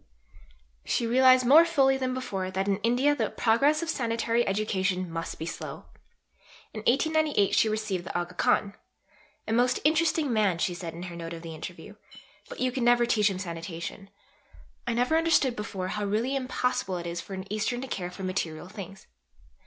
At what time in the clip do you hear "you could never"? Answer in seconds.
12.59-13.05